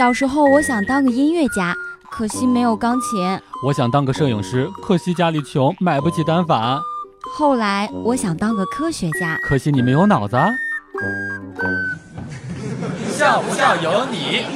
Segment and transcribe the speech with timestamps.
[0.00, 1.74] 小时候我想当个音乐家，
[2.10, 3.38] 可惜没有钢琴。
[3.62, 6.80] 我想当个摄影师，可惜家里穷，买不起单反。
[7.34, 10.38] 后来我想当个科学家，可惜你没有脑子。
[13.10, 14.46] 笑不笑由你。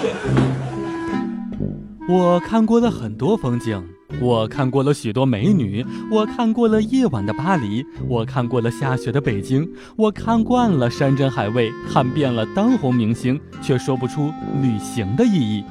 [2.09, 3.87] 我看过了很多风景，
[4.21, 14.33] 我看过了许多美女，我看过了夜晚的巴黎，我看过了下雪的北京，我看惯了山珍海味，看遍了当红明星，却说不出
[14.63, 15.65] 旅行的意义，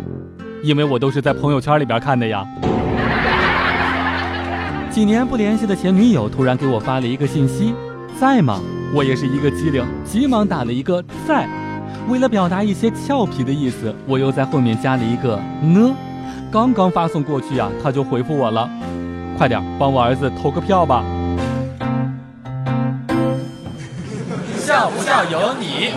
[0.63, 2.45] 因为我都是在朋友圈里边看的呀。
[4.91, 7.73] 几年不联系的前女友突然给我发了一个信息，
[8.19, 8.59] 在吗？
[8.93, 11.47] 我也是一个机灵，急忙打了一个在。
[12.09, 15.95] 为了表达一些俏皮的意思，我又在后面加了一个呢。
[16.51, 18.69] 刚刚发送过去呀，他就回复我了。
[19.37, 21.03] 快点帮我儿子投个票吧。
[24.57, 25.91] 笑不笑由你。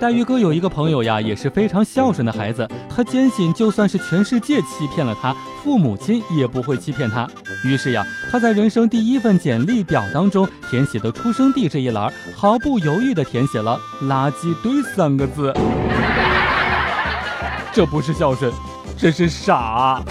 [0.00, 2.68] 黛玉哥有一个朋友呀，也是非常孝顺的孩子。
[2.88, 7.28] 他坚信，就算是全世界欺骗了他，父母亲也不会欺骗他。
[7.64, 15.52] 于是呀，他在人生第一份简历表当中填写的出生地这一栏，毫不犹豫地填写了“垃圾堆”三个字。
[17.78, 18.52] 这不是孝顺，
[18.96, 20.02] 这是傻。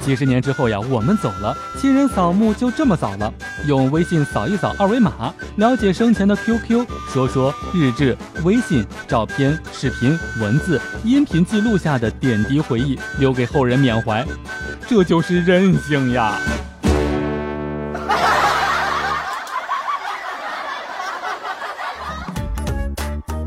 [0.00, 3.32] 几十年之后呀，我们走了，亲人扫墓就这么扫了，
[3.64, 14.26] 用微信扫一扫二维码，了解生前的 QQ，说说日志、微信、照片、视频、文字、音频记录下的点滴回忆，留给后人缅怀，
[14.88, 16.36] 这就是任性呀！